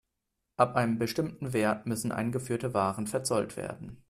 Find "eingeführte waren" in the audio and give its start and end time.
2.11-3.05